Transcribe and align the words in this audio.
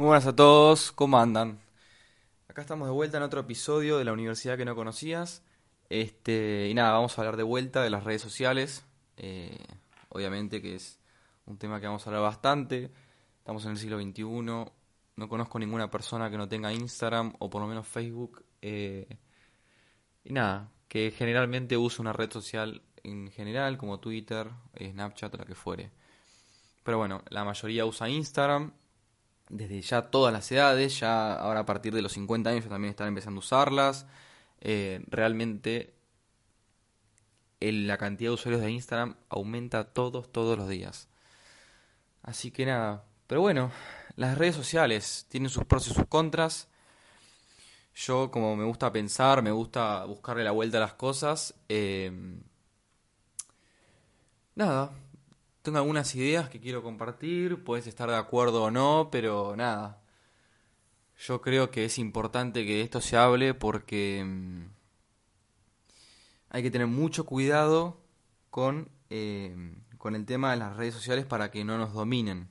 Buenas 0.00 0.26
a 0.26 0.34
todos, 0.34 0.92
¿cómo 0.92 1.18
andan? 1.18 1.60
Acá 2.48 2.62
estamos 2.62 2.88
de 2.88 2.94
vuelta 2.94 3.18
en 3.18 3.22
otro 3.22 3.40
episodio 3.40 3.98
de 3.98 4.06
la 4.06 4.14
universidad 4.14 4.56
que 4.56 4.64
no 4.64 4.74
conocías. 4.74 5.42
Este, 5.90 6.68
y 6.70 6.72
nada, 6.72 6.92
vamos 6.92 7.18
a 7.18 7.20
hablar 7.20 7.36
de 7.36 7.42
vuelta 7.42 7.82
de 7.82 7.90
las 7.90 8.02
redes 8.04 8.22
sociales. 8.22 8.86
Eh, 9.18 9.62
obviamente 10.08 10.62
que 10.62 10.76
es 10.76 10.98
un 11.44 11.58
tema 11.58 11.82
que 11.82 11.86
vamos 11.86 12.06
a 12.06 12.08
hablar 12.08 12.22
bastante. 12.22 12.90
Estamos 13.40 13.62
en 13.66 13.72
el 13.72 13.76
siglo 13.76 14.00
XXI. 14.00 14.22
No 14.22 15.28
conozco 15.28 15.58
ninguna 15.58 15.90
persona 15.90 16.30
que 16.30 16.38
no 16.38 16.48
tenga 16.48 16.72
Instagram 16.72 17.34
o 17.38 17.50
por 17.50 17.60
lo 17.60 17.68
menos 17.68 17.86
Facebook. 17.86 18.42
Eh, 18.62 19.18
y 20.24 20.32
nada, 20.32 20.70
que 20.88 21.10
generalmente 21.10 21.76
use 21.76 22.00
una 22.00 22.14
red 22.14 22.32
social 22.32 22.80
en 23.02 23.30
general, 23.32 23.76
como 23.76 24.00
Twitter, 24.00 24.48
Snapchat 24.78 25.34
o 25.34 25.36
la 25.36 25.44
que 25.44 25.54
fuere. 25.54 25.90
Pero 26.84 26.96
bueno, 26.96 27.22
la 27.28 27.44
mayoría 27.44 27.84
usa 27.84 28.08
Instagram 28.08 28.72
desde 29.50 29.82
ya 29.82 30.10
todas 30.10 30.32
las 30.32 30.50
edades, 30.50 30.98
ya 31.00 31.34
ahora 31.34 31.60
a 31.60 31.66
partir 31.66 31.92
de 31.92 32.02
los 32.02 32.12
50 32.12 32.50
años 32.50 32.64
ya 32.64 32.70
también 32.70 32.90
están 32.90 33.08
empezando 33.08 33.38
a 33.38 33.44
usarlas. 33.44 34.06
Eh, 34.60 35.04
realmente 35.08 35.94
la 37.60 37.98
cantidad 37.98 38.30
de 38.30 38.34
usuarios 38.34 38.62
de 38.62 38.70
Instagram 38.70 39.16
aumenta 39.28 39.84
todos, 39.84 40.32
todos 40.32 40.56
los 40.56 40.68
días. 40.68 41.08
Así 42.22 42.50
que 42.50 42.64
nada, 42.66 43.04
pero 43.26 43.40
bueno, 43.40 43.70
las 44.16 44.38
redes 44.38 44.54
sociales 44.54 45.26
tienen 45.28 45.50
sus 45.50 45.64
pros 45.64 45.86
y 45.88 45.94
sus 45.94 46.06
contras. 46.06 46.68
Yo 47.94 48.30
como 48.30 48.56
me 48.56 48.64
gusta 48.64 48.92
pensar, 48.92 49.42
me 49.42 49.50
gusta 49.50 50.04
buscarle 50.04 50.44
la 50.44 50.52
vuelta 50.52 50.78
a 50.78 50.80
las 50.80 50.94
cosas. 50.94 51.54
Eh, 51.68 52.12
nada, 54.54 54.92
tengo 55.62 55.78
algunas 55.78 56.14
ideas 56.14 56.48
que 56.48 56.60
quiero 56.60 56.82
compartir, 56.82 57.62
puedes 57.64 57.86
estar 57.86 58.08
de 58.08 58.16
acuerdo 58.16 58.64
o 58.64 58.70
no, 58.70 59.08
pero 59.10 59.54
nada. 59.56 60.00
Yo 61.18 61.40
creo 61.42 61.70
que 61.70 61.84
es 61.84 61.98
importante 61.98 62.64
que 62.64 62.80
esto 62.80 63.00
se 63.00 63.16
hable 63.16 63.52
porque 63.52 64.24
mm, 64.24 64.64
hay 66.50 66.62
que 66.62 66.70
tener 66.70 66.86
mucho 66.86 67.26
cuidado 67.26 68.00
con, 68.48 68.88
eh, 69.10 69.74
con 69.98 70.14
el 70.14 70.24
tema 70.24 70.52
de 70.52 70.56
las 70.56 70.76
redes 70.76 70.94
sociales 70.94 71.26
para 71.26 71.50
que 71.50 71.64
no 71.64 71.76
nos 71.76 71.92
dominen. 71.92 72.48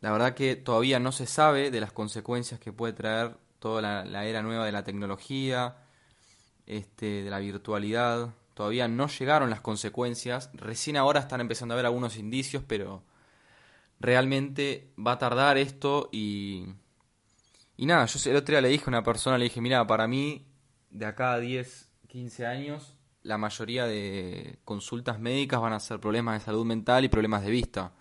La 0.00 0.10
verdad 0.12 0.34
que 0.34 0.56
todavía 0.56 0.98
no 1.00 1.12
se 1.12 1.26
sabe 1.26 1.70
de 1.70 1.80
las 1.80 1.92
consecuencias 1.92 2.60
que 2.60 2.72
puede 2.72 2.92
traer 2.94 3.36
toda 3.58 3.82
la, 3.82 4.04
la 4.04 4.24
era 4.26 4.42
nueva 4.42 4.66
de 4.66 4.72
la 4.72 4.84
tecnología, 4.84 5.76
este, 6.66 7.22
de 7.22 7.30
la 7.30 7.38
virtualidad, 7.38 8.34
Todavía 8.54 8.86
no 8.88 9.08
llegaron 9.08 9.50
las 9.50 9.60
consecuencias. 9.60 10.50
Recién 10.54 10.96
ahora 10.96 11.20
están 11.20 11.40
empezando 11.40 11.74
a 11.74 11.76
ver 11.76 11.86
algunos 11.86 12.16
indicios, 12.16 12.62
pero 12.66 13.02
realmente 14.00 14.92
va 14.98 15.12
a 15.12 15.18
tardar 15.18 15.58
esto 15.58 16.08
y... 16.12 16.66
Y 17.76 17.86
nada, 17.86 18.06
yo 18.06 18.30
el 18.30 18.36
otro 18.36 18.52
día 18.52 18.60
le 18.60 18.68
dije 18.68 18.84
a 18.86 18.88
una 18.88 19.02
persona, 19.02 19.36
le 19.36 19.44
dije, 19.44 19.60
mira, 19.60 19.84
para 19.84 20.06
mí, 20.06 20.46
de 20.90 21.06
acá 21.06 21.32
a 21.32 21.40
10, 21.40 21.90
15 22.06 22.46
años, 22.46 22.94
la 23.24 23.36
mayoría 23.36 23.86
de 23.86 24.60
consultas 24.64 25.18
médicas 25.18 25.60
van 25.60 25.72
a 25.72 25.80
ser 25.80 25.98
problemas 25.98 26.38
de 26.38 26.44
salud 26.44 26.64
mental 26.64 27.04
y 27.04 27.08
problemas 27.08 27.42
de 27.42 27.50
vista. 27.50 27.92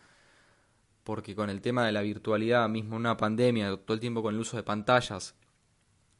Porque 1.03 1.33
con 1.33 1.49
el 1.49 1.59
tema 1.59 1.85
de 1.87 1.91
la 1.91 2.01
virtualidad, 2.01 2.69
mismo 2.69 2.95
una 2.95 3.17
pandemia, 3.17 3.75
todo 3.77 3.95
el 3.95 3.99
tiempo 3.99 4.21
con 4.21 4.35
el 4.35 4.41
uso 4.41 4.57
de 4.57 4.63
pantallas, 4.63 5.35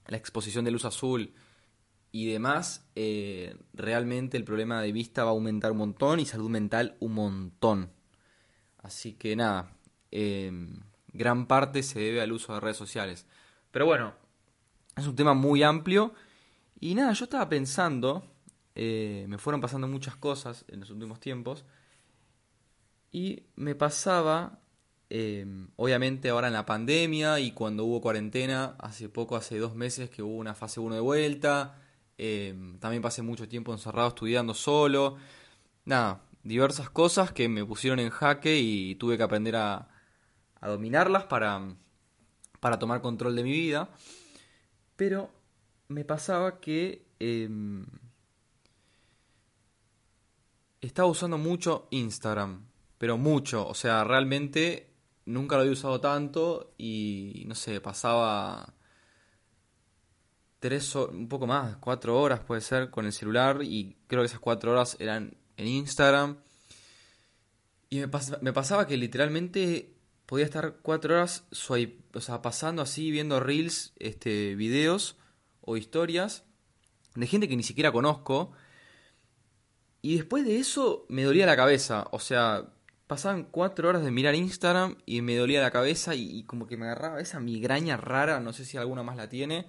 la 0.07 0.17
exposición 0.17 0.65
de 0.65 0.71
luz 0.71 0.85
azul, 0.85 1.35
y 2.15 2.27
demás, 2.31 2.87
eh, 2.95 3.57
realmente 3.73 4.37
el 4.37 4.43
problema 4.43 4.83
de 4.83 4.91
vista 4.91 5.23
va 5.23 5.31
a 5.31 5.33
aumentar 5.33 5.71
un 5.71 5.79
montón 5.79 6.19
y 6.19 6.27
salud 6.27 6.47
mental 6.47 6.95
un 6.99 7.13
montón. 7.13 7.89
Así 8.77 9.13
que 9.13 9.35
nada, 9.35 9.75
em, 10.11 10.79
gran 11.11 11.47
parte 11.47 11.81
se 11.81 11.99
debe 11.99 12.21
al 12.21 12.31
uso 12.31 12.53
de 12.53 12.59
redes 12.59 12.77
sociales. 12.77 13.25
Pero 13.71 13.87
bueno, 13.87 14.13
es 14.95 15.07
un 15.07 15.15
tema 15.15 15.33
muy 15.33 15.63
amplio. 15.63 16.13
Y 16.79 16.93
nada, 16.93 17.13
yo 17.13 17.23
estaba 17.23 17.49
pensando, 17.49 18.23
eh, 18.75 19.25
me 19.27 19.39
fueron 19.39 19.59
pasando 19.59 19.87
muchas 19.87 20.15
cosas 20.15 20.65
en 20.67 20.81
los 20.81 20.91
últimos 20.91 21.19
tiempos. 21.19 21.65
Y 23.11 23.47
me 23.55 23.73
pasaba, 23.73 24.59
obviamente 25.77 26.29
ahora 26.29 26.47
en 26.47 26.53
la 26.53 26.65
pandemia 26.67 27.39
y 27.39 27.53
cuando 27.53 27.85
hubo 27.85 28.01
cuarentena, 28.01 28.75
hace 28.77 29.09
poco, 29.09 29.35
hace 29.35 29.57
dos 29.57 29.73
meses 29.73 30.11
que 30.11 30.21
hubo 30.21 30.37
una 30.37 30.53
fase 30.53 30.79
1 30.79 30.93
de 30.93 31.01
vuelta 31.01 31.79
Em, 32.25 32.79
también 32.79 33.01
pasé 33.01 33.21
mucho 33.21 33.49
tiempo 33.49 33.73
encerrado 33.73 34.07
estudiando 34.07 34.53
solo. 34.53 35.17
Nada, 35.83 36.23
diversas 36.41 36.89
cosas 36.89 37.33
que 37.33 37.49
me 37.49 37.65
pusieron 37.65 37.99
en 37.99 38.11
jaque 38.11 38.57
y 38.59 38.95
tuve 38.95 39.17
que 39.17 39.23
aprender 39.23 39.57
a, 39.57 39.89
dominarlas 40.61 41.25
para, 41.25 41.75
para 42.61 42.79
tomar 42.79 43.01
control 43.01 43.35
de 43.35 43.43
mi 43.43 43.51
vida. 43.51 43.89
Pero 44.95 45.31
me 45.89 46.05
pasaba 46.05 46.61
que 46.61 47.05
em, 47.19 47.85
estaba 50.79 51.09
usando 51.09 51.37
mucho 51.37 51.89
Instagram. 51.91 52.65
Pero 52.97 53.17
mucho, 53.17 53.67
o 53.67 53.73
sea, 53.73 54.05
realmente 54.05 54.93
nunca 55.25 55.57
lo 55.57 55.63
había 55.63 55.73
usado 55.73 55.99
tanto 55.99 56.73
y 56.77 57.43
no 57.47 57.55
sé, 57.55 57.81
pasaba 57.81 58.75
tres, 60.63 60.95
un 60.95 61.27
poco 61.27 61.45
más, 61.45 61.75
cuatro 61.75 62.17
horas 62.17 62.39
puede 62.39 62.61
ser 62.61 62.89
con 62.89 63.05
el 63.05 63.11
celular 63.11 63.59
y 63.63 63.97
creo 64.07 64.21
que 64.21 64.27
esas 64.27 64.39
cuatro 64.39 64.71
horas 64.71 64.95
eran 64.97 65.35
en 65.57 65.67
Instagram. 65.67 66.37
Y 67.89 67.99
me, 67.99 68.53
pasaba 68.53 68.87
que 68.87 68.95
literalmente 68.95 69.93
podía 70.25 70.45
estar 70.45 70.77
cuatro 70.81 71.15
horas 71.15 71.43
o 71.67 72.41
pasando 72.41 72.81
así, 72.81 73.11
viendo 73.11 73.41
reels, 73.41 73.91
este, 73.99 74.55
videos 74.55 75.17
o 75.59 75.75
historias 75.75 76.45
de 77.15 77.27
gente 77.27 77.49
que 77.49 77.57
ni 77.57 77.63
siquiera 77.63 77.91
conozco. 77.91 78.53
Y 80.01 80.15
después 80.15 80.45
de 80.45 80.59
eso 80.59 81.05
me 81.09 81.23
dolía 81.23 81.45
la 81.45 81.57
cabeza. 81.57 82.07
O 82.11 82.19
sea, 82.19 82.69
pasaban 83.07 83.43
cuatro 83.43 83.89
horas 83.89 84.05
de 84.05 84.11
mirar 84.11 84.33
Instagram 84.33 84.95
y 85.05 85.21
me 85.23 85.35
dolía 85.35 85.61
la 85.61 85.71
cabeza 85.71 86.15
y 86.15 86.45
como 86.45 86.67
que 86.67 86.77
me 86.77 86.85
agarraba 86.85 87.19
esa 87.19 87.41
migraña 87.41 87.97
rara, 87.97 88.39
no 88.39 88.53
sé 88.53 88.63
si 88.63 88.77
alguna 88.77 89.03
más 89.03 89.17
la 89.17 89.27
tiene 89.27 89.67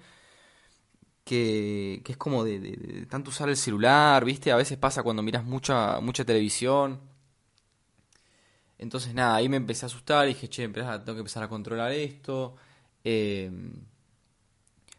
que, 1.24 2.02
es 2.06 2.16
como 2.16 2.44
de, 2.44 3.06
tanto 3.10 3.30
usar 3.30 3.48
el 3.48 3.56
celular, 3.56 4.24
¿viste? 4.24 4.52
A 4.52 4.56
veces 4.56 4.78
pasa 4.78 5.02
cuando 5.02 5.22
miras 5.22 5.44
mucha, 5.44 6.00
mucha 6.00 6.24
televisión. 6.24 7.00
Entonces, 8.78 9.14
nada, 9.14 9.36
ahí 9.36 9.48
me 9.48 9.56
empecé 9.56 9.86
a 9.86 9.88
asustar 9.88 10.26
y 10.26 10.34
dije, 10.34 10.48
che, 10.48 10.68
tengo 10.68 11.04
que 11.04 11.10
empezar 11.18 11.42
a 11.42 11.48
controlar 11.48 11.92
esto. 11.92 12.56
Em, 13.04 13.72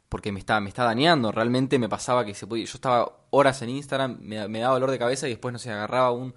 porque 0.10 0.32
me 0.32 0.40
está, 0.40 0.60
me 0.62 0.70
está 0.70 0.84
dañando. 0.84 1.32
Realmente 1.32 1.78
me 1.80 1.90
pasaba 1.90 2.26
que 2.26 2.34
se 2.34 2.48
podía, 2.48 2.66
yo 2.66 2.74
estaba 2.76 3.12
horas 3.32 3.62
en 3.62 3.70
Instagram, 3.70 4.18
me, 4.22 4.60
daba 4.60 4.76
dolor 4.76 4.92
de 4.92 5.00
cabeza 5.00 5.28
y 5.28 5.32
después, 5.32 5.54
no 5.54 5.60
sé, 5.60 5.72
agarraba 5.72 6.12
un, 6.12 6.34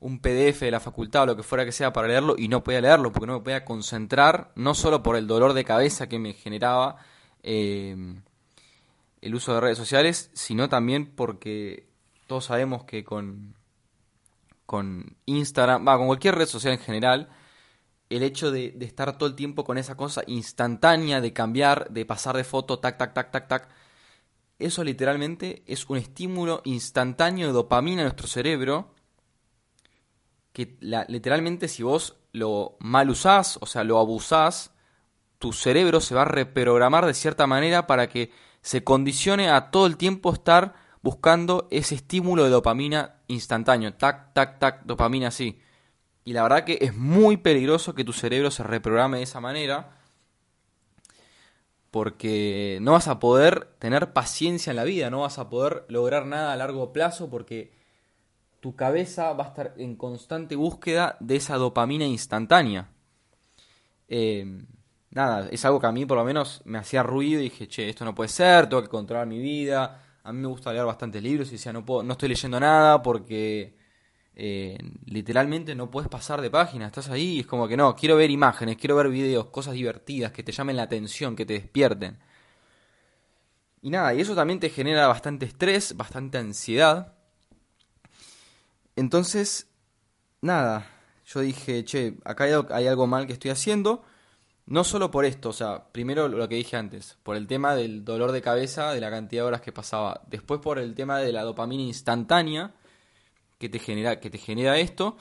un 0.00 0.20
PDF 0.20 0.60
de 0.60 0.70
la 0.70 0.80
facultad 0.80 1.22
o 1.22 1.26
lo 1.26 1.36
que 1.36 1.42
fuera 1.42 1.64
que 1.64 1.72
sea 1.72 1.92
para 1.92 2.08
leerlo 2.08 2.34
y 2.36 2.48
no 2.48 2.62
podía 2.64 2.80
leerlo 2.80 3.12
porque 3.12 3.26
no 3.26 3.34
me 3.34 3.40
podía 3.44 3.64
concentrar, 3.64 4.52
no 4.56 4.74
solo 4.74 5.02
por 5.02 5.16
el 5.16 5.26
dolor 5.26 5.54
de 5.54 5.64
cabeza 5.64 6.08
que 6.08 6.18
me 6.18 6.34
generaba. 6.34 6.96
Eh, 7.42 7.96
el 9.26 9.34
uso 9.34 9.54
de 9.54 9.60
redes 9.60 9.76
sociales, 9.76 10.30
sino 10.34 10.68
también 10.68 11.06
porque 11.14 11.88
todos 12.28 12.44
sabemos 12.44 12.84
que 12.84 13.02
con, 13.04 13.56
con 14.66 15.16
Instagram, 15.26 15.86
va, 15.86 15.96
con 15.96 16.06
cualquier 16.06 16.36
red 16.36 16.46
social 16.46 16.74
en 16.74 16.78
general, 16.78 17.28
el 18.08 18.22
hecho 18.22 18.52
de, 18.52 18.76
estar 18.80 19.18
todo 19.18 19.28
el 19.28 19.34
tiempo 19.34 19.64
con 19.64 19.78
esa 19.78 19.96
cosa 19.96 20.22
instantánea 20.28 21.20
de 21.20 21.32
cambiar, 21.32 21.90
de 21.90 22.06
pasar 22.06 22.36
de 22.36 22.44
foto, 22.44 22.78
tac, 22.78 22.98
tac, 22.98 23.14
tac, 23.14 23.32
tac, 23.32 23.48
tac, 23.48 23.68
eso 24.60 24.84
literalmente 24.84 25.64
es 25.66 25.90
un 25.90 25.98
estímulo 25.98 26.62
instantáneo 26.64 27.48
de 27.48 27.52
dopamina 27.52 28.02
en 28.02 28.06
nuestro 28.06 28.28
cerebro 28.28 28.94
que 30.52 30.78
literalmente 31.08 31.66
si 31.66 31.82
vos 31.82 32.16
lo 32.32 32.76
mal 32.78 33.10
usás, 33.10 33.58
o 33.60 33.66
sea, 33.66 33.82
lo 33.82 33.98
abusás, 33.98 34.72
tu 35.38 35.52
cerebro 35.52 36.00
se 36.00 36.14
va 36.14 36.22
a 36.22 36.26
reprogramar 36.26 37.06
de 37.06 37.12
cierta 37.12 37.48
manera 37.48 37.88
para 37.88 38.08
que 38.08 38.30
se 38.66 38.82
condicione 38.82 39.48
a 39.48 39.70
todo 39.70 39.86
el 39.86 39.96
tiempo 39.96 40.32
estar 40.32 40.74
buscando 41.00 41.68
ese 41.70 41.94
estímulo 41.94 42.42
de 42.42 42.50
dopamina 42.50 43.20
instantáneo. 43.28 43.94
Tac, 43.94 44.32
tac, 44.34 44.58
tac, 44.58 44.84
dopamina 44.84 45.28
así. 45.28 45.60
Y 46.24 46.32
la 46.32 46.42
verdad 46.42 46.64
que 46.64 46.78
es 46.80 46.92
muy 46.96 47.36
peligroso 47.36 47.94
que 47.94 48.02
tu 48.02 48.12
cerebro 48.12 48.50
se 48.50 48.64
reprograme 48.64 49.18
de 49.18 49.22
esa 49.22 49.38
manera. 49.38 50.00
Porque 51.92 52.80
no 52.82 52.90
vas 52.90 53.06
a 53.06 53.20
poder 53.20 53.68
tener 53.78 54.12
paciencia 54.12 54.70
en 54.70 54.76
la 54.76 54.84
vida, 54.84 55.10
no 55.10 55.20
vas 55.20 55.38
a 55.38 55.48
poder 55.48 55.84
lograr 55.88 56.26
nada 56.26 56.52
a 56.52 56.56
largo 56.56 56.92
plazo 56.92 57.30
porque 57.30 57.72
tu 58.58 58.74
cabeza 58.74 59.32
va 59.32 59.44
a 59.44 59.48
estar 59.50 59.74
en 59.76 59.94
constante 59.94 60.56
búsqueda 60.56 61.16
de 61.20 61.36
esa 61.36 61.54
dopamina 61.54 62.04
instantánea. 62.04 62.88
Eh, 64.08 64.66
nada, 65.16 65.48
es 65.50 65.64
algo 65.64 65.80
que 65.80 65.86
a 65.86 65.92
mí 65.92 66.04
por 66.04 66.18
lo 66.18 66.24
menos 66.24 66.60
me 66.66 66.76
hacía 66.76 67.02
ruido 67.02 67.40
y 67.40 67.44
dije, 67.44 67.66
che, 67.66 67.88
esto 67.88 68.04
no 68.04 68.14
puede 68.14 68.28
ser, 68.28 68.68
tengo 68.68 68.82
que 68.82 68.88
controlar 68.88 69.26
mi 69.26 69.38
vida. 69.38 70.02
A 70.22 70.32
mí 70.32 70.40
me 70.40 70.46
gusta 70.46 70.72
leer 70.72 70.84
bastantes 70.84 71.22
libros 71.22 71.48
y 71.48 71.52
decía, 71.52 71.72
no, 71.72 71.86
puedo, 71.86 72.02
no 72.02 72.12
estoy 72.12 72.28
leyendo 72.28 72.60
nada 72.60 73.02
porque 73.02 73.78
eh, 74.34 74.76
literalmente 75.06 75.74
no 75.74 75.90
puedes 75.90 76.10
pasar 76.10 76.42
de 76.42 76.50
página, 76.50 76.86
estás 76.86 77.08
ahí 77.08 77.36
y 77.36 77.40
es 77.40 77.46
como 77.46 77.66
que 77.66 77.78
no, 77.78 77.96
quiero 77.96 78.16
ver 78.16 78.30
imágenes, 78.30 78.76
quiero 78.76 78.94
ver 78.94 79.08
videos, 79.08 79.46
cosas 79.46 79.72
divertidas 79.72 80.32
que 80.32 80.42
te 80.42 80.52
llamen 80.52 80.76
la 80.76 80.82
atención, 80.82 81.34
que 81.34 81.46
te 81.46 81.54
despierten. 81.54 82.18
Y 83.80 83.88
nada, 83.88 84.12
y 84.12 84.20
eso 84.20 84.34
también 84.34 84.60
te 84.60 84.68
genera 84.68 85.06
bastante 85.06 85.46
estrés, 85.46 85.96
bastante 85.96 86.36
ansiedad. 86.36 87.14
Entonces, 88.96 89.68
nada, 90.42 90.86
yo 91.24 91.40
dije, 91.40 91.84
che, 91.86 92.18
acá 92.24 92.44
hay 92.44 92.86
algo 92.86 93.06
mal 93.06 93.26
que 93.26 93.32
estoy 93.32 93.50
haciendo. 93.50 94.04
No 94.66 94.82
solo 94.82 95.12
por 95.12 95.24
esto, 95.24 95.50
o 95.50 95.52
sea, 95.52 95.92
primero 95.92 96.26
lo 96.26 96.48
que 96.48 96.56
dije 96.56 96.76
antes, 96.76 97.18
por 97.22 97.36
el 97.36 97.46
tema 97.46 97.76
del 97.76 98.04
dolor 98.04 98.32
de 98.32 98.42
cabeza, 98.42 98.92
de 98.92 99.00
la 99.00 99.10
cantidad 99.10 99.42
de 99.42 99.46
horas 99.46 99.60
que 99.60 99.70
pasaba. 99.70 100.22
Después 100.26 100.60
por 100.60 100.80
el 100.80 100.94
tema 100.96 101.18
de 101.18 101.32
la 101.32 101.42
dopamina 101.42 101.84
instantánea 101.84 102.74
que 103.58 103.68
te 103.68 103.78
genera, 103.78 104.18
que 104.18 104.28
te 104.28 104.38
genera 104.38 104.78
esto. 104.78 105.16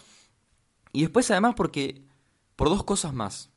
Y 0.92 1.01
después 1.01 1.30
además 1.30 1.53
porque, 1.56 2.03
por 2.56 2.69
dos 2.69 2.83
cosas 2.83 3.13
más. 3.13 3.51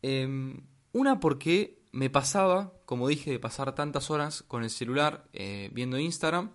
Em, 0.00 0.66
una 0.92 1.20
porque 1.20 1.82
me 1.92 2.08
pasaba, 2.08 2.72
como 2.86 3.08
dije, 3.08 3.30
de 3.30 3.38
pasar 3.38 3.74
tantas 3.74 4.10
horas 4.10 4.42
con 4.42 4.62
el 4.62 4.70
celular 4.70 5.28
eh, 5.34 5.68
viendo 5.74 5.98
Instagram. 5.98 6.52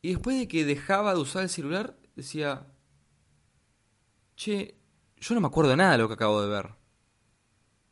Y 0.00 0.10
después 0.10 0.38
de 0.38 0.48
que 0.48 0.64
dejaba 0.64 1.12
de 1.12 1.20
usar 1.20 1.42
el 1.42 1.50
celular, 1.50 1.98
decía, 2.16 2.66
che, 4.34 4.79
yo 5.20 5.34
no 5.34 5.40
me 5.40 5.46
acuerdo 5.46 5.76
nada 5.76 5.92
de 5.92 5.98
lo 5.98 6.08
que 6.08 6.14
acabo 6.14 6.42
de 6.42 6.48
ver. 6.48 6.74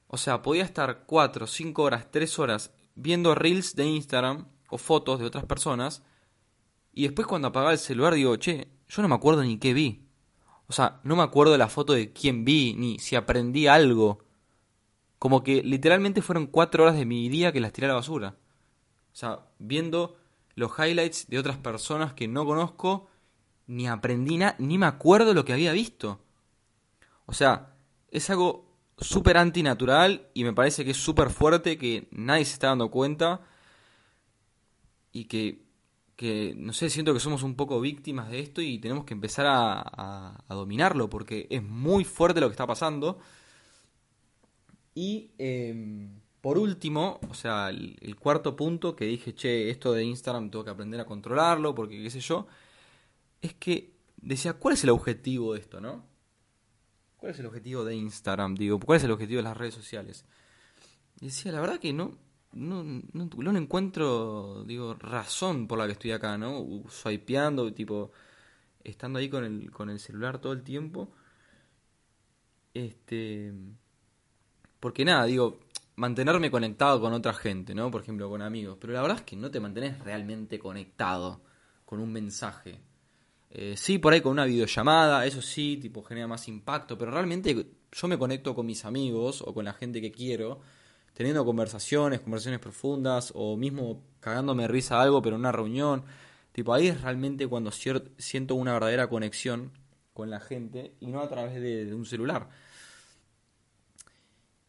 O 0.07 0.17
sea, 0.17 0.43
podía 0.43 0.65
estar 0.65 1.05
4, 1.07 1.47
5 1.47 1.83
horas, 1.83 2.11
3 2.11 2.39
horas 2.39 2.73
viendo 2.95 3.35
reels 3.35 3.77
de 3.77 3.87
Instagram 3.87 4.49
o 4.71 4.79
fotos 4.79 5.21
de 5.21 5.27
otras 5.27 5.45
personas. 5.45 6.03
Y 6.93 7.03
después 7.03 7.27
cuando 7.27 7.49
apagaba 7.49 7.73
el 7.73 7.79
celular 7.79 8.15
digo, 8.15 8.37
che, 8.37 8.69
yo 8.89 9.03
no 9.03 9.09
me 9.09 9.15
acuerdo 9.15 9.43
ni 9.43 9.59
qué 9.59 9.75
vi. 9.75 10.09
O 10.67 10.73
sea, 10.73 11.01
no 11.05 11.17
me 11.17 11.23
acuerdo 11.23 11.53
de 11.53 11.59
la 11.59 11.69
foto 11.69 11.93
de 11.93 12.13
quién 12.13 12.45
vi, 12.45 12.75
ni 12.75 12.99
si 12.99 13.17
aprendí 13.17 13.67
algo. 13.67 14.25
Como 15.19 15.43
que 15.43 15.63
literalmente 15.63 16.23
fueron 16.23 16.47
4 16.47 16.83
horas 16.83 16.97
de 16.97 17.05
mi 17.05 17.29
día 17.29 17.53
que 17.53 17.61
las 17.61 17.73
tiré 17.73 17.87
a 17.87 17.89
la 17.89 17.95
basura. 17.95 18.37
O 19.13 19.17
sea, 19.17 19.47
viendo 19.59 20.17
los 20.55 20.73
highlights 20.79 21.29
de 21.29 21.39
otras 21.39 21.59
personas 21.59 22.15
que 22.15 22.29
no 22.29 22.45
conozco, 22.45 23.09
ni 23.67 23.87
aprendí 23.87 24.39
nada, 24.39 24.57
ni 24.59 24.79
me 24.79 24.87
acuerdo 24.87 25.35
lo 25.35 25.45
que 25.45 25.53
había 25.53 25.73
visto. 25.73 26.21
O 27.29 27.35
sea, 27.35 27.75
es 28.11 28.31
algo 28.31 28.75
súper 28.97 29.37
antinatural 29.37 30.29
y 30.33 30.45
me 30.45 30.55
parece 30.55 30.83
que 30.83 30.93
es 30.93 30.97
súper 30.97 31.29
fuerte, 31.29 31.77
que 31.77 32.09
nadie 32.11 32.47
se 32.47 32.55
está 32.55 32.69
dando 32.69 32.91
cuenta 32.91 33.43
y 35.13 35.27
que, 35.27 35.63
que, 36.17 36.55
no 36.57 36.73
sé, 36.73 36.89
siento 36.89 37.13
que 37.13 37.21
somos 37.21 37.43
un 37.43 37.55
poco 37.55 37.83
víctimas 37.83 38.31
de 38.31 38.41
esto 38.41 38.63
y 38.63 38.79
tenemos 38.79 39.05
que 39.05 39.13
empezar 39.13 39.45
a, 39.47 40.43
dominarlo 40.49 41.11
porque 41.11 41.47
es 41.51 41.63
muy 41.63 42.05
fuerte 42.05 42.41
lo 42.41 42.49
que 42.49 42.53
está 42.53 42.67
pasando. 42.67 43.19
Y 44.95 45.33
em, 45.37 46.21
por 46.41 46.57
último, 46.57 47.21
o 47.29 47.35
sea, 47.35 47.69
el, 47.69 47.99
el, 48.01 48.17
cuarto 48.17 48.57
punto 48.57 48.97
que 48.97 49.05
dije, 49.05 49.35
che, 49.35 49.69
esto 49.69 49.93
de 49.93 50.05
Instagram 50.05 50.51
tengo 50.51 50.65
que 50.65 50.71
aprender 50.71 50.99
a 50.99 51.05
controlarlo 51.05 51.75
porque 51.75 52.03
qué 52.03 52.11
sé 52.11 52.21
yo, 52.21 52.47
es 53.43 53.53
que 53.53 53.93
decía, 54.17 54.55
¿cuál 54.55 54.75
es 54.75 54.85
el 54.85 54.91
objetivo 54.91 55.53
de 55.53 55.61
esto, 55.61 55.81
no? 55.83 56.18
¿Cuál 57.19 57.33
es 57.33 57.39
el 57.41 57.47
objetivo 57.47 57.85
de 57.85 57.97
Instagram? 57.97 58.55
Digo, 58.55 58.79
¿cuál 58.79 58.99
es 58.99 59.05
el 59.05 59.11
objetivo 59.11 59.39
de 59.39 59.43
las 59.43 59.57
redes 59.57 59.75
sociales? 59.75 60.25
Y 61.21 61.27
decía, 61.27 61.53
la 61.53 61.61
verdad 61.61 61.81
que 61.81 61.93
no, 61.93 62.17
no, 62.53 62.85
no, 62.85 63.59
encuentro, 63.59 64.65
digo, 64.65 64.95
razón 64.95 65.67
por 65.67 65.79
la 65.79 65.87
que 65.87 65.93
estoy 65.93 66.13
acá, 66.13 66.39
¿no? 66.39 66.65
Swipeando, 66.89 67.73
tipo, 67.75 68.13
estando 68.85 69.19
ahí 69.19 69.29
con 69.29 69.45
el, 69.45 69.71
con 69.73 69.91
el 69.91 69.99
celular 69.99 70.41
todo 70.41 70.53
el 70.53 70.63
tiempo. 70.63 71.13
Este. 72.73 73.53
Porque 74.81 75.05
nada, 75.05 75.25
digo, 75.25 75.59
mantenerme 75.97 76.51
conectado 76.51 77.01
con 77.01 77.13
otra 77.13 77.35
gente, 77.35 77.75
¿no? 77.75 77.91
Por 77.91 78.03
ejemplo, 78.03 78.29
con 78.29 78.43
amigos. 78.43 78.79
Pero 78.81 78.93
la 78.93 79.03
verdad 79.03 79.19
es 79.19 79.25
que 79.25 79.37
no 79.37 79.51
te 79.51 79.59
mantenés 79.61 79.99
realmente 80.01 80.59
conectado 80.59 81.43
con 81.85 82.01
un 82.01 82.13
mensaje. 82.13 82.81
Eh, 83.51 83.75
sí, 83.77 83.99
por 83.99 84.13
ahí 84.13 84.21
con 84.21 84.33
una 84.33 84.45
videollamada, 84.45 85.25
eso 85.27 85.41
sí, 85.41 85.79
tipo 85.81 86.03
genera 86.03 86.27
más 86.27 86.49
impacto, 86.49 86.99
pero 86.99 87.11
realmente 87.11 87.67
yo 87.91 88.09
me 88.09 88.19
conecto 88.19 88.55
con 88.55 88.67
mis 88.67 88.85
amigos 88.85 89.43
o 89.43 89.55
con 89.55 89.65
la 89.65 89.73
gente 89.73 90.01
que 90.01 90.13
quiero, 90.13 90.61
teniendo 91.15 91.45
conversaciones, 91.45 92.21
conversaciones 92.21 92.61
profundas, 92.61 93.33
o 93.35 93.57
mismo 93.57 94.03
cagándome 94.21 94.69
risa 94.69 95.01
algo, 95.01 95.23
pero 95.23 95.37
en 95.37 95.41
una 95.41 95.53
reunión. 95.53 96.05
Tipo, 96.53 96.75
ahí 96.75 96.89
es 96.89 97.01
realmente 97.01 97.47
cuando 97.47 97.71
siento 97.73 98.55
una 98.55 98.73
verdadera 98.73 99.09
conexión 99.09 99.73
con 100.13 100.31
la 100.31 100.41
gente 100.41 100.95
y 101.01 101.07
no 101.07 101.21
a 101.21 101.29
través 101.29 101.55
de, 101.55 101.87
de 101.87 101.95
un 101.95 102.05
celular. 102.05 102.49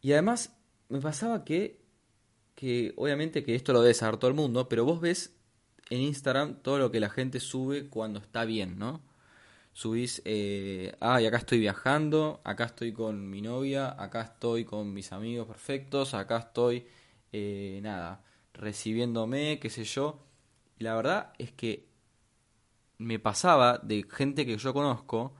Y 0.00 0.12
además 0.12 0.56
me 0.88 1.00
pasaba 1.00 1.44
que, 1.44 1.82
que 2.54 2.94
obviamente 2.96 3.42
que 3.42 3.54
esto 3.54 3.72
lo 3.72 3.82
debe 3.82 3.94
saber 3.94 4.16
todo 4.16 4.28
el 4.28 4.36
mundo, 4.36 4.68
pero 4.68 4.84
vos 4.84 5.00
ves 5.00 5.36
en 5.90 6.00
Instagram 6.00 6.62
todo 6.62 6.78
lo 6.78 6.90
que 6.90 7.00
la 7.00 7.10
gente 7.10 7.40
sube 7.40 7.88
cuando 7.88 8.20
está 8.20 8.44
bien, 8.44 8.78
¿no? 8.78 9.02
Subís, 9.72 10.22
eh, 10.24 10.94
ah, 11.00 11.16
acá 11.16 11.38
estoy 11.38 11.60
viajando, 11.60 12.40
acá 12.44 12.64
estoy 12.64 12.92
con 12.92 13.30
mi 13.30 13.42
novia, 13.42 13.94
acá 14.02 14.22
estoy 14.22 14.64
con 14.64 14.92
mis 14.92 15.12
amigos 15.12 15.46
perfectos, 15.46 16.14
acá 16.14 16.38
estoy, 16.38 16.86
eh, 17.32 17.80
nada, 17.82 18.22
recibiéndome, 18.54 19.58
qué 19.60 19.70
sé 19.70 19.84
yo. 19.84 20.20
Y 20.78 20.84
la 20.84 20.94
verdad 20.96 21.32
es 21.38 21.52
que 21.52 21.88
me 22.98 23.18
pasaba 23.18 23.78
de 23.78 24.06
gente 24.10 24.46
que 24.46 24.58
yo 24.58 24.72
conozco 24.74 25.34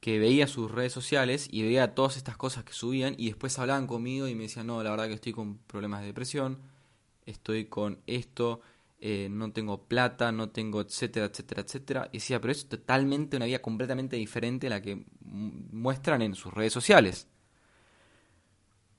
que 0.00 0.18
veía 0.18 0.48
sus 0.48 0.70
redes 0.70 0.92
sociales 0.92 1.48
y 1.50 1.62
veía 1.62 1.94
todas 1.94 2.16
estas 2.16 2.36
cosas 2.36 2.64
que 2.64 2.72
subían 2.72 3.14
y 3.18 3.28
después 3.28 3.58
hablaban 3.58 3.86
conmigo 3.86 4.26
y 4.26 4.34
me 4.34 4.42
decían, 4.44 4.66
no, 4.66 4.82
la 4.82 4.90
verdad 4.90 5.06
que 5.06 5.14
estoy 5.14 5.32
con 5.32 5.58
problemas 5.58 6.00
de 6.00 6.08
depresión, 6.08 6.58
estoy 7.26 7.66
con 7.66 8.00
esto, 8.06 8.60
eh, 9.00 9.28
no 9.30 9.52
tengo 9.52 9.88
plata, 9.88 10.30
no 10.30 10.50
tengo 10.50 10.80
etcétera, 10.80 11.26
etcétera, 11.26 11.62
etcétera. 11.62 12.08
Y 12.12 12.18
decía, 12.18 12.40
pero 12.40 12.52
es 12.52 12.68
totalmente 12.68 13.36
una 13.36 13.46
vida 13.46 13.60
completamente 13.60 14.16
diferente 14.16 14.68
a 14.68 14.70
la 14.70 14.82
que 14.82 15.04
muestran 15.20 16.22
en 16.22 16.34
sus 16.34 16.52
redes 16.52 16.72
sociales. 16.72 17.26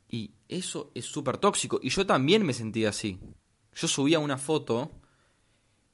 Y 0.10 0.31
eso 0.48 0.92
es 0.94 1.06
súper 1.06 1.38
tóxico. 1.38 1.80
Y 1.81 1.90
yo 1.90 2.06
también 2.06 2.46
me 2.46 2.54
sentía 2.54 2.90
así. 2.90 3.20
Yo 3.74 3.88
subía 3.88 4.20
una 4.20 4.38
foto 4.38 4.92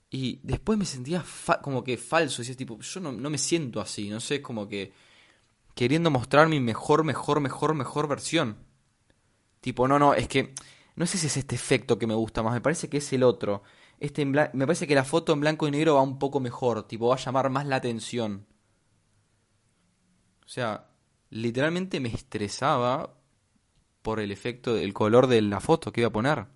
y 0.10 0.40
después 0.44 0.78
me 0.78 0.86
sentía 0.86 1.24
como 1.62 1.84
que 1.84 1.98
falso. 1.98 2.42
Decía, 2.42 2.56
tipo, 2.56 2.80
yo 2.80 3.00
no, 3.00 3.12
no 3.12 3.30
me 3.30 3.38
siento 3.38 3.80
así. 3.80 4.10
No 4.10 4.20
sé, 4.20 4.36
es 4.36 4.42
como 4.42 4.68
que 4.68 4.92
queriendo 5.76 6.12
mostrar 6.12 6.50
mi 6.50 6.60
mejor, 6.60 7.04
mejor, 7.04 7.40
mejor, 7.40 7.76
mejor 7.76 8.08
versión. 8.08 8.58
Tipo, 9.62 9.88
no, 9.88 10.00
no, 10.00 10.14
es 10.14 10.28
que 10.28 10.54
no 11.00 11.06
sé 11.06 11.18
si 11.18 11.28
es 11.28 11.38
este 11.38 11.56
efecto 11.56 11.98
que 11.98 12.08
me 12.08 12.14
gusta 12.14 12.44
más, 12.44 12.54
me 12.54 12.60
parece 12.60 12.90
que 12.90 12.98
es 12.98 13.14
el 13.14 13.24
otro. 13.24 13.64
Este 14.02 14.26
me 14.26 14.50
parece 14.52 14.86
que 14.86 14.96
la 14.96 15.06
foto 15.06 15.32
en 15.32 15.40
blanco 15.40 15.66
y 15.66 15.72
negro 15.72 15.96
va 15.96 16.02
un 16.02 16.20
poco 16.20 16.42
mejor, 16.42 16.86
tipo 16.90 17.08
va 17.08 17.16
a 17.16 17.18
llamar 17.18 17.50
más 17.50 17.66
la 17.66 17.78
atención. 17.78 18.46
O 20.46 20.50
sea, 20.50 20.90
literalmente 21.30 22.02
me 22.02 22.10
estresaba 22.10 23.16
por 24.02 24.20
el 24.20 24.30
efecto 24.30 24.74
del 24.74 24.94
color 24.94 25.28
de 25.28 25.42
la 25.42 25.62
foto 25.62 25.94
que 25.94 26.02
iba 26.02 26.10
a 26.10 26.12
poner. 26.12 26.40
O 26.40 26.48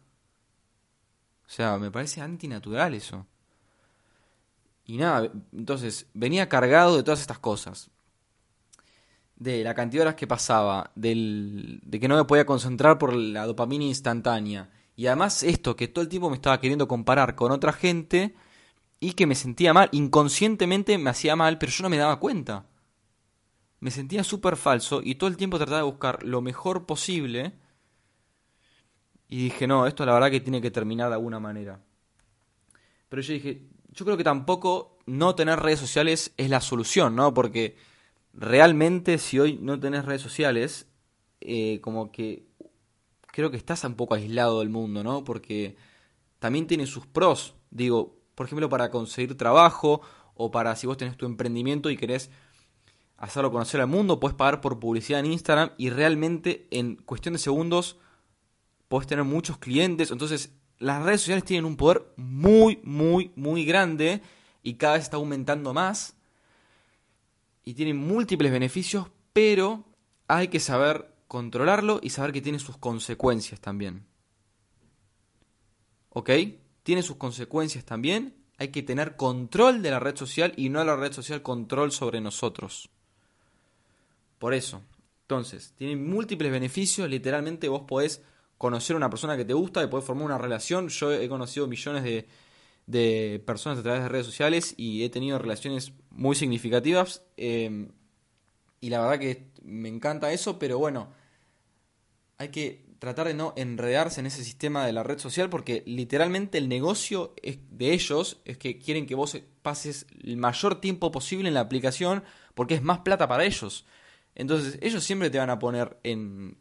sea, 1.48 1.78
me 1.78 1.90
parece 1.90 2.20
antinatural 2.20 2.94
eso. 2.96 3.26
Y 4.84 4.98
nada, 4.98 5.32
entonces 5.54 6.10
venía 6.14 6.50
cargado 6.50 6.98
de 6.98 7.04
todas 7.04 7.22
estas 7.22 7.40
cosas 7.40 7.93
de 9.44 9.62
la 9.62 9.74
cantidad 9.74 10.04
de 10.04 10.08
horas 10.08 10.16
que 10.16 10.26
pasaba, 10.26 10.92
del, 10.96 11.82
de 11.84 12.00
que 12.00 12.08
no 12.08 12.16
me 12.16 12.24
podía 12.24 12.46
concentrar 12.46 12.98
por 12.98 13.14
la 13.14 13.46
dopamina 13.46 13.84
instantánea. 13.84 14.70
Y 14.96 15.08
además 15.08 15.44
esto, 15.44 15.76
que 15.76 15.90
todo 15.90 16.02
el 16.02 16.08
tiempo 16.08 16.30
me 16.30 16.38
estaba 16.38 16.62
queriendo 16.62 16.88
comparar 16.88 17.36
con 17.36 17.52
otra 17.52 17.74
gente 17.74 18.36
y 19.02 19.14
que 19.14 19.28
me 19.28 19.36
sentía 19.36 19.74
mal, 19.74 19.90
inconscientemente 19.92 20.98
me 20.98 21.10
hacía 21.10 21.36
mal, 21.36 21.58
pero 21.58 21.74
yo 21.74 21.84
no 21.84 21.90
me 21.90 21.98
daba 21.98 22.22
cuenta. 22.22 22.68
Me 23.82 23.92
sentía 23.92 24.24
súper 24.24 24.56
falso 24.56 25.02
y 25.04 25.16
todo 25.16 25.30
el 25.30 25.36
tiempo 25.36 25.58
trataba 25.58 25.80
de 25.80 25.84
buscar 25.84 26.24
lo 26.24 26.42
mejor 26.42 26.86
posible. 26.86 27.52
Y 29.28 29.44
dije, 29.44 29.68
no, 29.68 29.88
esto 29.88 30.06
la 30.06 30.14
verdad 30.14 30.32
que 30.32 30.40
tiene 30.40 30.62
que 30.62 30.72
terminar 30.72 31.10
de 31.10 31.16
alguna 31.16 31.42
manera. 31.42 31.82
Pero 33.10 33.22
yo 33.22 33.34
dije, 33.34 33.68
yo 33.92 34.06
creo 34.06 34.16
que 34.16 34.24
tampoco 34.24 35.00
no 35.06 35.36
tener 35.36 35.60
redes 35.60 35.82
sociales 35.82 36.34
es 36.38 36.50
la 36.50 36.62
solución, 36.62 37.14
¿no? 37.14 37.34
Porque 37.34 37.76
realmente 38.34 39.18
si 39.18 39.40
hoy 39.40 39.60
no 39.62 39.80
tenés 39.80 40.06
redes 40.06 40.22
sociales, 40.22 40.88
eh, 41.40 41.80
como 41.82 42.12
que 42.12 42.48
creo 43.28 43.52
que 43.52 43.58
estás 43.58 43.84
un 43.84 43.96
poco 43.96 44.16
aislado 44.16 44.60
del 44.60 44.70
mundo, 44.70 45.04
¿no? 45.04 45.24
Porque 45.24 45.76
también 46.40 46.68
tiene 46.68 46.86
sus 46.86 47.08
pros. 47.08 47.56
Digo, 47.72 48.18
por 48.36 48.46
ejemplo, 48.46 48.70
para 48.70 48.90
conseguir 48.90 49.38
trabajo 49.38 50.02
o 50.36 50.52
para 50.52 50.76
si 50.76 50.88
vos 50.88 50.98
tenés 50.98 51.18
tu 51.18 51.26
emprendimiento 51.26 51.90
y 51.90 51.98
querés 51.98 52.32
hacerlo 53.18 53.52
conocer 53.52 53.82
al 53.82 53.88
mundo, 53.88 54.20
puedes 54.20 54.36
pagar 54.36 54.62
por 54.62 54.80
publicidad 54.80 55.20
en 55.20 55.28
Instagram 55.28 55.72
y 55.78 55.90
realmente 55.90 56.68
en 56.72 56.96
cuestión 56.98 57.34
de 57.34 57.40
segundos 57.40 57.98
podés 58.88 59.08
tener 59.08 59.24
muchos 59.24 59.58
clientes. 59.58 60.12
Entonces, 60.12 60.54
las 60.80 61.04
redes 61.04 61.22
sociales 61.22 61.46
tienen 61.46 61.66
un 61.66 61.78
poder 61.78 62.04
muy, 62.18 62.80
muy, 62.84 63.32
muy 63.36 63.66
grande 63.66 64.22
y 64.62 64.76
cada 64.76 64.96
vez 64.96 65.04
está 65.04 65.18
aumentando 65.18 65.74
más 65.74 66.16
y 67.64 67.74
tienen 67.74 67.98
múltiples 67.98 68.52
beneficios, 68.52 69.08
pero 69.32 69.86
hay 70.28 70.50
que 70.50 70.60
saber 70.60 71.14
controlarlo 71.28 72.00
y 72.02 72.10
saber 72.10 72.32
que 72.32 72.42
tiene 72.42 72.60
sus 72.60 72.78
consecuencias 72.78 73.60
también. 73.60 74.06
¿Ok? 76.10 76.30
Tiene 76.84 77.02
sus 77.02 77.18
consecuencias 77.18 77.86
también. 77.86 78.36
Hay 78.58 78.68
que 78.68 78.84
tener 78.84 79.16
control 79.16 79.82
de 79.82 79.92
la 79.92 80.00
red 80.00 80.16
social 80.16 80.54
y 80.56 80.70
no 80.70 80.84
la 80.84 80.96
red 80.96 81.12
social 81.12 81.42
control 81.42 81.92
sobre 81.92 82.22
nosotros. 82.22 82.90
Por 84.38 84.54
eso. 84.54 84.82
Entonces, 85.22 85.74
tiene 85.76 85.96
múltiples 85.96 86.52
beneficios. 86.52 87.10
Literalmente 87.10 87.70
vos 87.70 87.84
podés 87.88 88.22
conocer 88.58 88.94
a 88.94 88.98
una 88.98 89.10
persona 89.10 89.36
que 89.36 89.46
te 89.46 89.54
gusta 89.54 89.82
y 89.84 89.88
podés 89.88 90.06
formar 90.06 90.26
una 90.26 90.38
relación. 90.38 90.90
Yo 90.90 91.12
he 91.12 91.28
conocido 91.28 91.66
millones 91.68 92.04
de, 92.04 92.28
de 92.86 93.42
personas 93.46 93.80
a 93.80 93.84
través 93.84 94.04
de 94.04 94.10
redes 94.10 94.26
sociales 94.26 94.74
y 94.78 95.04
he 95.04 95.10
tenido 95.10 95.40
relaciones 95.40 95.94
muy 96.10 96.36
significativas. 96.36 97.24
Em, 97.38 97.90
y 98.82 98.90
la 98.90 99.02
verdad 99.02 99.20
que 99.20 99.48
me 99.64 99.90
encanta 99.90 100.32
eso, 100.32 100.60
pero 100.60 100.78
bueno, 100.78 101.10
hay 102.38 102.50
que 102.50 102.84
tratar 103.00 103.28
de 103.28 103.34
no 103.34 103.54
enredarse 103.58 104.20
en 104.20 104.28
ese 104.28 104.44
sistema 104.44 104.86
de 104.86 104.94
la 104.94 105.04
red 105.04 105.20
social 105.20 105.50
porque 105.50 105.84
literalmente 105.86 106.58
el 106.58 106.70
negocio 106.70 107.34
de 107.42 107.94
ellos 107.94 108.42
es 108.46 108.58
que 108.58 108.80
quieren 108.80 109.06
que 109.06 109.16
vos 109.16 109.38
pases 109.62 110.06
el 110.24 110.38
mayor 110.38 110.80
tiempo 110.80 111.12
posible 111.12 111.48
en 111.50 111.54
la 111.54 111.62
aplicación 111.62 112.24
porque 112.54 112.76
es 112.76 112.82
más 112.82 113.00
plata 113.00 113.28
para 113.28 113.46
ellos. 113.46 113.86
Entonces 114.36 114.80
ellos 114.82 115.04
siempre 115.04 115.30
te 115.30 115.38
van 115.38 115.50
a 115.50 115.60
poner 115.60 116.00
en, 116.04 116.58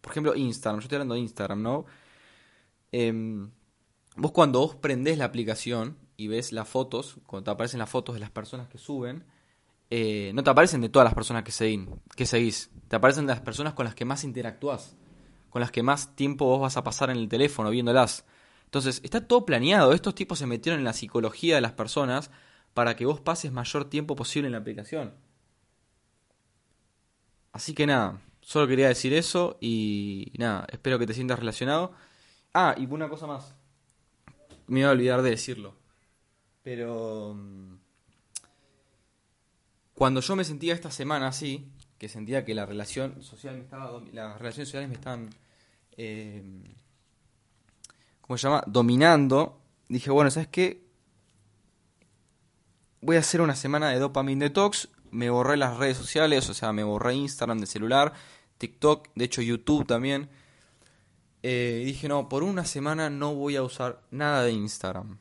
por 0.00 0.12
ejemplo, 0.12 0.34
Instagram. 0.34 0.80
Yo 0.80 0.84
estoy 0.84 0.96
hablando 0.96 1.14
de 1.14 1.20
Instagram, 1.20 1.62
¿no? 1.62 1.86
Eh, 2.92 3.48
Vos 4.16 4.30
cuando 4.30 4.60
vos 4.60 4.76
prendés 4.76 5.18
la 5.18 5.24
aplicación 5.24 5.98
y 6.16 6.28
ves 6.28 6.52
las 6.52 6.68
fotos, 6.68 7.16
cuando 7.26 7.44
te 7.44 7.50
aparecen 7.50 7.80
las 7.80 7.90
fotos 7.90 8.14
de 8.14 8.20
las 8.20 8.30
personas 8.30 8.68
que 8.68 8.78
suben, 8.78 9.24
eh, 9.90 10.30
no 10.34 10.44
te 10.44 10.50
aparecen 10.50 10.80
de 10.80 10.88
todas 10.88 11.04
las 11.04 11.14
personas 11.14 11.42
que, 11.42 11.86
que 12.14 12.26
seguís, 12.26 12.70
te 12.88 12.96
aparecen 12.96 13.26
de 13.26 13.32
las 13.32 13.42
personas 13.42 13.74
con 13.74 13.84
las 13.84 13.94
que 13.96 14.04
más 14.04 14.22
interactúas, 14.22 14.96
con 15.50 15.60
las 15.60 15.72
que 15.72 15.82
más 15.82 16.14
tiempo 16.14 16.46
vos 16.46 16.60
vas 16.60 16.76
a 16.76 16.84
pasar 16.84 17.10
en 17.10 17.16
el 17.16 17.28
teléfono 17.28 17.70
viéndolas. 17.70 18.24
Entonces, 18.66 19.00
está 19.04 19.26
todo 19.26 19.44
planeado, 19.44 19.92
estos 19.92 20.14
tipos 20.14 20.38
se 20.38 20.46
metieron 20.46 20.78
en 20.78 20.84
la 20.84 20.92
psicología 20.92 21.56
de 21.56 21.60
las 21.60 21.72
personas 21.72 22.30
para 22.72 22.96
que 22.96 23.06
vos 23.06 23.20
pases 23.20 23.52
mayor 23.52 23.88
tiempo 23.90 24.14
posible 24.16 24.46
en 24.46 24.52
la 24.52 24.58
aplicación. 24.58 25.14
Así 27.52 27.74
que 27.74 27.86
nada, 27.86 28.20
solo 28.40 28.66
quería 28.68 28.88
decir 28.88 29.12
eso 29.12 29.58
y 29.60 30.32
nada, 30.38 30.66
espero 30.72 30.98
que 30.98 31.06
te 31.06 31.14
sientas 31.14 31.38
relacionado. 31.38 31.92
Ah, 32.52 32.74
y 32.78 32.86
una 32.86 33.08
cosa 33.08 33.26
más 33.26 33.54
me 34.66 34.80
iba 34.80 34.88
a 34.88 34.92
olvidar 34.92 35.22
de 35.22 35.30
decirlo. 35.30 35.74
Pero 36.62 37.34
mm, 37.34 37.76
cuando 39.94 40.20
yo 40.20 40.36
me 40.36 40.44
sentía 40.44 40.74
esta 40.74 40.90
semana 40.90 41.28
así, 41.28 41.70
que 41.98 42.08
sentía 42.08 42.44
que 42.44 42.54
la 42.54 42.66
relación 42.66 43.22
social 43.22 43.56
me 43.56 43.62
estaba 43.62 44.00
las 44.12 44.38
relaciones 44.38 44.68
sociales 44.68 44.88
me 44.88 44.94
estaban 44.94 45.30
eh, 45.96 46.42
¿cómo 48.20 48.38
se 48.38 48.48
llama? 48.48 48.64
dominando, 48.66 49.60
dije, 49.88 50.10
bueno, 50.10 50.30
¿sabes 50.30 50.48
qué? 50.48 50.82
Voy 53.00 53.16
a 53.16 53.20
hacer 53.20 53.40
una 53.40 53.54
semana 53.54 53.90
de 53.90 53.98
dopamine 53.98 54.46
detox, 54.46 54.88
me 55.10 55.28
borré 55.28 55.56
las 55.56 55.76
redes 55.76 55.98
sociales, 55.98 56.48
o 56.48 56.54
sea, 56.54 56.72
me 56.72 56.82
borré 56.82 57.14
Instagram 57.14 57.58
de 57.58 57.66
celular, 57.66 58.14
TikTok, 58.58 59.08
de 59.14 59.24
hecho 59.26 59.42
YouTube 59.42 59.86
también 59.86 60.30
eh, 61.46 61.82
dije, 61.84 62.08
no, 62.08 62.26
por 62.26 62.42
una 62.42 62.64
semana 62.64 63.10
no 63.10 63.34
voy 63.34 63.56
a 63.56 63.62
usar 63.62 64.00
nada 64.10 64.44
de 64.44 64.52
Instagram. 64.52 65.18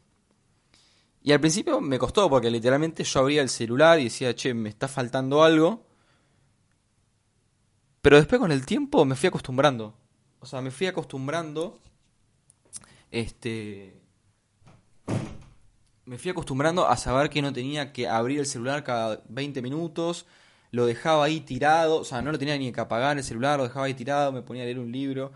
Y 1.22 1.34
al 1.34 1.42
principio 1.42 1.82
me 1.82 2.00
costó 2.00 2.30
porque 2.30 2.50
literalmente 2.50 3.04
yo 3.04 3.20
abría 3.20 3.42
el 3.42 3.50
celular 3.50 4.00
y 4.00 4.06
decía, 4.06 4.34
che, 4.34 4.54
me 4.54 4.70
está 4.70 4.88
faltando 4.88 5.44
algo. 5.44 5.86
Pero 8.02 8.16
después 8.16 8.40
con 8.40 8.54
el 8.54 8.66
tiempo 8.66 9.04
me 9.04 9.16
fui 9.16 9.28
acostumbrando. 9.28 9.98
O 10.40 10.46
sea, 10.46 10.62
me 10.62 10.72
fui 10.72 10.88
acostumbrando. 10.88 11.82
Este. 13.12 14.00
Me 16.06 16.18
fui 16.18 16.32
acostumbrando 16.32 16.88
a 16.88 16.96
saber 16.96 17.30
que 17.30 17.42
no 17.42 17.52
tenía 17.52 17.92
que 17.92 18.08
abrir 18.08 18.40
el 18.40 18.46
celular 18.46 18.86
cada 18.86 19.22
20 19.28 19.62
minutos. 19.62 20.26
Lo 20.72 20.86
dejaba 20.86 21.26
ahí 21.26 21.42
tirado. 21.42 21.98
O 21.98 22.06
sea, 22.06 22.22
no 22.22 22.32
lo 22.32 22.40
tenía 22.40 22.58
ni 22.58 22.72
que 22.72 22.80
apagar 22.80 23.18
el 23.18 23.26
celular, 23.26 23.58
lo 23.58 23.66
dejaba 23.66 23.88
ahí 23.88 23.94
tirado, 23.94 24.32
me 24.32 24.42
ponía 24.42 24.64
a 24.64 24.66
leer 24.66 24.80
un 24.80 24.90
libro. 24.90 25.34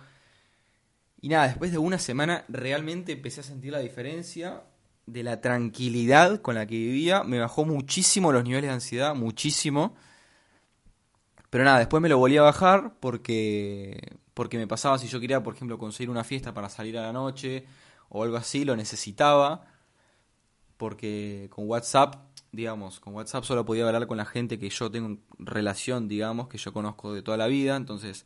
Y 1.28 1.30
nada, 1.30 1.50
después 1.50 1.74
de 1.74 1.78
una 1.78 2.00
semana 2.00 2.46
realmente 2.48 3.12
empecé 3.12 3.42
a 3.42 3.44
sentir 3.44 3.74
la 3.74 3.80
diferencia 3.80 4.64
de 5.08 5.24
la 5.24 5.42
tranquilidad 5.42 6.40
con 6.42 6.56
la 6.56 6.66
que 6.66 6.78
vivía. 6.78 7.26
Me 7.26 7.38
bajó 7.38 7.66
muchísimo 7.66 8.32
los 8.32 8.46
niveles 8.46 8.70
de 8.70 8.76
ansiedad, 8.76 9.14
muchísimo. 9.14 9.94
Pero 11.50 11.66
nada, 11.66 11.80
después 11.80 12.02
me 12.02 12.08
lo 12.08 12.18
volví 12.18 12.38
a 12.38 12.44
bajar 12.44 12.94
porque, 13.02 14.20
porque 14.34 14.58
me 14.58 14.68
pasaba 14.68 14.98
si 15.00 15.10
yo 15.10 15.20
quería, 15.20 15.44
por 15.44 15.56
ejemplo, 15.56 15.78
conseguir 15.78 16.10
una 16.10 16.24
fiesta 16.24 16.54
para 16.54 16.70
salir 16.70 16.98
a 16.98 17.02
la 17.02 17.12
noche 17.12 17.66
o 18.08 18.24
algo 18.24 18.38
así, 18.38 18.64
lo 18.64 18.78
necesitaba. 18.78 19.66
Porque 20.78 21.50
con 21.50 21.68
WhatsApp, 21.68 22.16
digamos, 22.54 23.02
con 23.02 23.14
WhatsApp 23.16 23.44
solo 23.44 23.66
podía 23.66 23.86
hablar 23.86 24.08
con 24.08 24.16
la 24.16 24.26
gente 24.26 24.58
que 24.58 24.70
yo 24.70 24.90
tengo 24.90 25.20
relación, 25.40 26.08
digamos, 26.08 26.48
que 26.48 26.58
yo 26.58 26.72
conozco 26.72 27.14
de 27.14 27.22
toda 27.22 27.36
la 27.36 27.48
vida. 27.48 27.76
Entonces, 27.76 28.26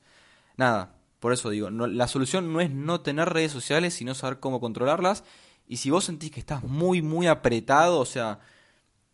nada, 0.55 1.00
por 1.21 1.33
eso 1.33 1.51
digo, 1.51 1.69
la 1.69 2.07
solución 2.07 2.51
no 2.51 2.61
es 2.61 2.71
no 2.71 3.01
tener 3.01 3.29
redes 3.29 3.51
sociales, 3.51 3.93
sino 3.93 4.15
saber 4.15 4.39
cómo 4.39 4.59
controlarlas. 4.59 5.23
Y 5.67 5.77
si 5.77 5.91
vos 5.91 6.05
sentís 6.05 6.31
que 6.31 6.39
estás 6.39 6.63
muy, 6.63 7.03
muy 7.03 7.27
apretado, 7.27 7.99
o 7.99 8.05
sea, 8.05 8.39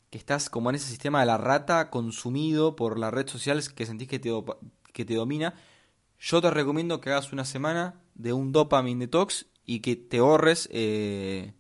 que 0.10 0.18
estás 0.18 0.50
como 0.50 0.70
en 0.70 0.78
ese 0.78 0.88
sistema 0.88 1.20
de 1.20 1.26
la 1.26 1.38
rata, 1.38 1.90
consumido 1.90 2.78
por 2.78 2.98
las 2.98 3.14
redes 3.14 3.30
sociales 3.30 3.68
que 3.68 3.86
sentís 3.86 4.08
que 4.08 4.20
te, 4.20 4.32
que 4.94 5.04
te 5.04 5.16
domina, 5.16 5.54
yo 6.18 6.42
te 6.42 6.50
recomiendo 6.50 7.02
que 7.02 7.10
hagas 7.10 7.34
una 7.34 7.44
semana 7.44 8.00
de 8.16 8.32
un 8.32 8.54
dopamine 8.54 9.08
detox 9.08 9.48
y 9.66 9.82
que 9.82 9.98
te 9.98 10.20
ahorres 10.20 10.70
eh, 10.72 11.56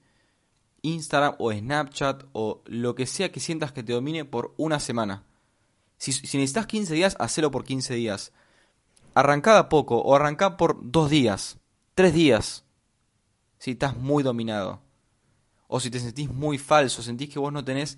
Instagram 0.81 1.35
o 1.39 1.51
Snapchat 1.51 2.23
o 2.31 2.63
lo 2.67 2.95
que 2.95 3.05
sea 3.05 3.33
que 3.33 3.41
sientas 3.41 3.73
que 3.73 3.83
te 3.83 3.91
domine 3.91 4.23
por 4.23 4.53
una 4.55 4.79
semana. 4.79 5.25
Si, 5.97 6.13
si 6.13 6.37
necesitas 6.37 6.67
15 6.67 6.93
días, 6.93 7.17
hacelo 7.19 7.51
por 7.51 7.65
15 7.65 7.95
días 7.95 8.31
arrancada 9.19 9.67
poco 9.67 9.97
o 9.97 10.15
arrancá 10.15 10.57
por 10.57 10.77
dos 10.79 11.09
días, 11.09 11.57
tres 11.95 12.13
días, 12.13 12.65
si 13.57 13.71
estás 13.71 13.97
muy 13.97 14.21
dominado. 14.21 14.79
O 15.67 15.79
si 15.79 15.89
te 15.89 15.99
sentís 15.99 16.31
muy 16.31 16.59
falso, 16.59 17.01
sentís 17.01 17.29
que 17.29 17.39
vos 17.39 17.51
no 17.51 17.65
tenés, 17.65 17.97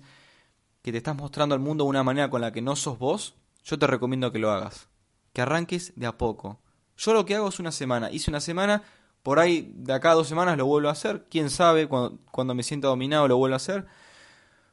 que 0.82 0.92
te 0.92 0.98
estás 0.98 1.14
mostrando 1.14 1.54
al 1.54 1.60
mundo 1.60 1.84
de 1.84 1.90
una 1.90 2.02
manera 2.02 2.30
con 2.30 2.40
la 2.40 2.52
que 2.52 2.62
no 2.62 2.74
sos 2.74 2.98
vos, 2.98 3.34
yo 3.62 3.78
te 3.78 3.86
recomiendo 3.86 4.32
que 4.32 4.38
lo 4.38 4.50
hagas. 4.50 4.88
Que 5.34 5.42
arranques 5.42 5.92
de 5.94 6.06
a 6.06 6.16
poco. 6.16 6.58
Yo 6.96 7.12
lo 7.12 7.26
que 7.26 7.34
hago 7.34 7.48
es 7.48 7.60
una 7.60 7.70
semana. 7.70 8.10
Hice 8.10 8.30
una 8.30 8.40
semana, 8.40 8.82
por 9.22 9.38
ahí 9.38 9.72
de 9.76 9.92
acá 9.92 10.12
a 10.12 10.14
dos 10.14 10.26
semanas 10.26 10.56
lo 10.56 10.64
vuelvo 10.64 10.88
a 10.88 10.92
hacer. 10.92 11.26
Quién 11.30 11.50
sabe, 11.50 11.86
cuando, 11.86 12.18
cuando 12.32 12.54
me 12.54 12.62
sienta 12.62 12.88
dominado 12.88 13.28
lo 13.28 13.36
vuelvo 13.36 13.54
a 13.54 13.56
hacer. 13.58 13.86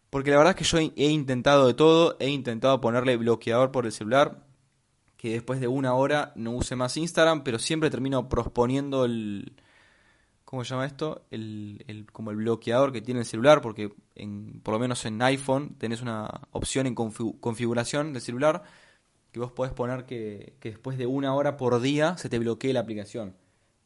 Porque 0.09 0.31
la 0.31 0.37
verdad 0.37 0.51
es 0.51 0.57
que 0.57 0.63
yo 0.63 0.91
he 0.95 1.09
intentado 1.09 1.67
de 1.67 1.73
todo. 1.73 2.15
He 2.21 2.29
intentado 2.29 2.79
ponerle 2.79 3.17
bloqueador 3.17 3.71
por 3.71 3.85
el 3.85 3.91
celular 3.91 4.46
que 5.17 5.33
después 5.33 5.59
de 5.59 5.67
una 5.67 5.93
hora 5.95 6.31
no 6.35 6.51
use 6.51 6.75
más 6.75 6.95
Instagram, 6.95 7.43
pero 7.43 7.59
siempre 7.59 7.89
termino 7.89 8.29
prosponiendo 8.29 9.05
el... 9.05 9.53
¿Cómo 10.45 10.63
se 10.63 10.69
llama 10.69 10.85
esto? 10.85 11.25
El, 11.29 11.83
el, 11.87 12.09
como 12.09 12.31
el 12.31 12.37
bloqueador 12.37 12.93
que 12.93 13.01
tiene 13.01 13.21
el 13.21 13.25
celular, 13.25 13.61
porque 13.61 13.93
en, 14.15 14.61
por 14.61 14.75
lo 14.75 14.79
menos 14.79 15.03
en 15.05 15.21
iPhone 15.21 15.75
tenés 15.77 16.01
una 16.01 16.29
opción 16.51 16.87
en 16.87 16.95
configuración 16.95 18.13
del 18.13 18.21
celular 18.21 18.63
que 19.33 19.41
vos 19.41 19.51
podés 19.51 19.73
poner 19.73 20.05
que, 20.05 20.55
que 20.61 20.69
después 20.69 20.97
de 20.97 21.05
una 21.05 21.33
hora 21.33 21.57
por 21.57 21.81
día 21.81 22.15
se 22.17 22.29
te 22.29 22.39
bloquee 22.39 22.71
la 22.71 22.79
aplicación. 22.79 23.35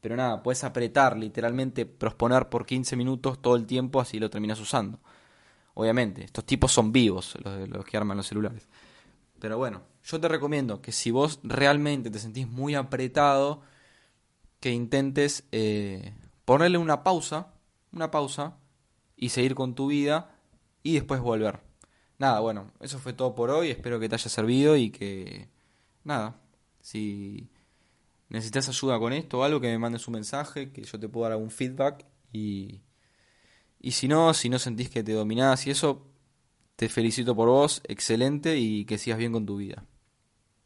Pero 0.01 0.15
nada, 0.15 0.43
puedes 0.43 0.63
apretar, 0.63 1.17
literalmente 1.17 1.87
prosponer 1.87 2.49
por 2.49 2.65
15 2.65 2.95
minutos 2.95 3.41
todo 3.41 3.55
el 3.55 3.65
tiempo, 3.65 3.99
así 3.99 4.19
lo 4.19 4.29
terminas 4.29 4.59
usando. 4.59 4.99
Obviamente, 5.73 6.23
estos 6.23 6.45
tipos 6.45 6.71
son 6.71 6.91
vivos, 6.91 7.37
los, 7.43 7.69
los 7.69 7.85
que 7.85 7.97
arman 7.97 8.17
los 8.17 8.27
celulares. 8.27 8.67
Pero 9.39 9.57
bueno, 9.57 9.81
yo 10.03 10.19
te 10.19 10.27
recomiendo 10.27 10.81
que 10.81 10.91
si 10.91 11.11
vos 11.11 11.39
realmente 11.43 12.09
te 12.09 12.19
sentís 12.19 12.47
muy 12.47 12.75
apretado, 12.75 13.61
que 14.59 14.71
intentes 14.71 15.45
eh, 15.51 16.13
ponerle 16.45 16.77
una 16.77 17.03
pausa, 17.03 17.53
una 17.91 18.11
pausa, 18.11 18.57
y 19.21 19.29
seguir 19.29 19.55
con 19.55 19.75
tu 19.75 19.87
vida 19.87 20.35
y 20.83 20.95
después 20.95 21.21
volver. 21.21 21.59
Nada, 22.17 22.39
bueno, 22.39 22.71
eso 22.81 22.99
fue 22.99 23.13
todo 23.13 23.35
por 23.35 23.51
hoy, 23.51 23.69
espero 23.69 23.99
que 23.99 24.09
te 24.09 24.15
haya 24.15 24.29
servido 24.29 24.75
y 24.75 24.89
que, 24.89 25.49
nada, 26.03 26.41
si 26.81 27.49
necesitas 28.29 28.67
ayuda 28.69 28.99
con 28.99 29.13
esto 29.13 29.39
o 29.39 29.43
algo, 29.43 29.61
que 29.61 29.67
me 29.67 29.77
mandes 29.77 30.07
un 30.07 30.13
mensaje, 30.13 30.71
que 30.71 30.83
yo 30.83 30.99
te 30.99 31.07
puedo 31.07 31.23
dar 31.23 31.33
algún 31.33 31.51
feedback 31.51 32.05
y, 32.33 32.81
y 33.79 33.91
si 33.91 34.07
no, 34.07 34.33
si 34.33 34.49
no 34.49 34.59
sentís 34.59 34.89
que 34.89 35.03
te 35.03 35.13
dominás 35.13 35.67
y 35.67 35.71
eso, 35.71 36.07
te 36.75 36.89
felicito 36.89 37.35
por 37.35 37.47
vos, 37.47 37.81
excelente 37.85 38.57
y 38.57 38.85
que 38.85 38.97
sigas 38.97 39.19
bien 39.19 39.31
con 39.31 39.45
tu 39.45 39.57
vida. 39.57 39.85